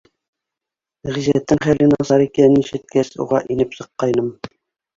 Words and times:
Ғиззәттең 1.17 1.61
хәле 1.67 1.91
насар 1.93 2.25
икәнен 2.27 2.59
ишеткәс, 2.65 3.15
уға 3.27 3.45
инеп 3.57 3.81
сыҡҡайным. 3.81 4.35